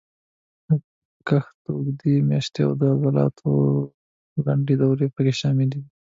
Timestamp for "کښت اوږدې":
1.27-2.15